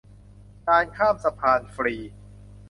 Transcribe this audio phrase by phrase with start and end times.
[0.67, 1.95] การข้ามสะพานฟรี